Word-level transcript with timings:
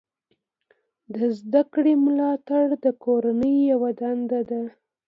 د 1.13 1.15
زده 1.39 1.61
کړې 1.73 1.93
ملاتړ 2.05 2.63
د 2.83 2.87
کورنۍ 3.03 3.55
یوه 3.71 3.89
دنده 4.01 4.41
ده. 4.49 4.61